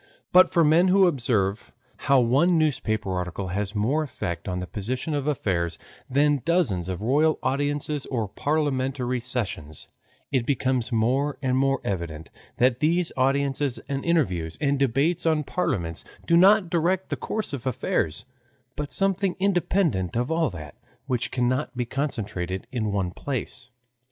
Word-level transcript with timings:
But 0.31 0.51
for 0.51 0.63
men 0.63 0.87
who 0.87 1.05
observe 1.05 1.71
how 1.97 2.19
one 2.19 2.57
newspaper 2.57 3.13
article 3.15 3.49
has 3.49 3.75
more 3.75 4.01
effect 4.01 4.47
on 4.47 4.57
the 4.59 4.65
position 4.65 5.13
of 5.13 5.27
affairs 5.27 5.77
than 6.09 6.41
dozens 6.43 6.89
of 6.89 7.03
royal 7.03 7.37
audiences 7.43 8.07
or 8.07 8.27
parliamentary 8.27 9.19
sessions, 9.19 9.89
it 10.31 10.43
becomes 10.43 10.91
more 10.91 11.37
and 11.43 11.55
more 11.55 11.79
evident 11.83 12.31
that 12.57 12.79
these 12.79 13.11
audiences 13.15 13.77
and 13.87 14.03
interviews 14.03 14.57
and 14.59 14.79
debates 14.79 15.23
in 15.27 15.43
parliaments 15.43 16.03
do 16.25 16.35
not 16.35 16.71
direct 16.71 17.09
the 17.09 17.15
course 17.15 17.53
of 17.53 17.67
affairs, 17.67 18.25
but 18.75 18.91
something 18.91 19.35
independent 19.39 20.15
of 20.17 20.31
all 20.31 20.49
that, 20.49 20.73
which 21.05 21.29
cannot 21.29 21.77
be 21.77 21.85
concentrated 21.85 22.65
in 22.71 22.91
one 22.91 23.11
place. 23.11 23.69